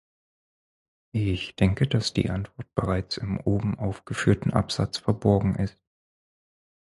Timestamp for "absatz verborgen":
4.51-5.53